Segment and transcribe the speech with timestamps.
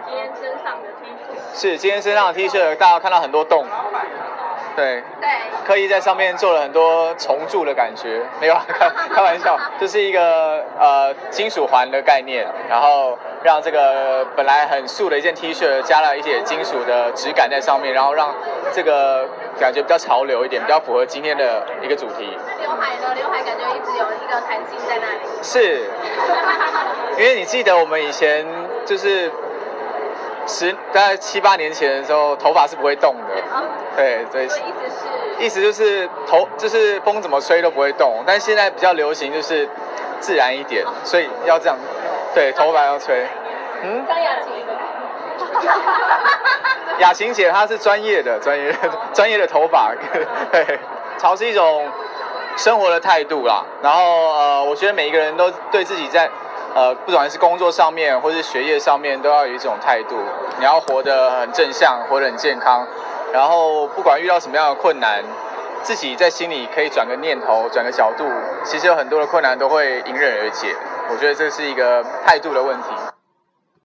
[0.00, 3.64] 上你今天身上的 T 恤，是今天身上的 T 恤，大家看到很多洞，
[4.76, 5.28] 对，对，
[5.66, 18.34] 刻意在上面做了很多重铸的感觉，没有啊 开开玩笑，这是一个呃金属环的概念，然后让这个本来很素的一件 T 恤加了一些金属的质感在上面，然后让
[18.72, 19.28] 这个
[19.58, 22.36] 感觉比较潮流一点，比较符合今天的一个主题。
[22.60, 23.14] 刘海呢？
[23.14, 25.20] 刘海感觉一直有一个弹性在那里。
[25.42, 25.84] 是，
[27.18, 28.46] 因为你记得我们以前
[28.86, 29.30] 就是
[30.50, 33.42] 十大概七八年前的时候，头发是不会动的。
[33.96, 39.68] 对对，所以意思是，意思就是头就是风怎么吹都不会动，但是现在比较流行就是
[40.18, 41.76] 自然一点，所以要这样，
[42.34, 43.26] 对，头发要吹。
[43.82, 44.50] 嗯，张雅琴。
[46.98, 48.74] 雅琴姐她是专业的，专业
[49.14, 49.92] 专业的头发，
[50.52, 50.78] 对，
[51.16, 51.88] 潮是一种
[52.56, 53.64] 生活的态度啦。
[53.82, 56.30] 然后呃，我觉得每一个人都对自己在
[56.74, 60.16] 呃，不管是工作上面或是学业上面，都要有一种态度。
[60.58, 62.86] 你要活得很正向，活得很健康。
[63.32, 65.24] 然后不管遇到什么样的困难，
[65.82, 68.24] 自己在心里可以转个念头，转个角度，
[68.64, 70.74] 其实有很多的困难都会迎刃而解。
[71.10, 72.88] 我觉得这是一个态度的问题。